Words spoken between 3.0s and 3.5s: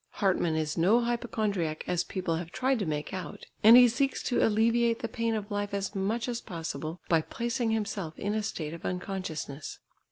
out,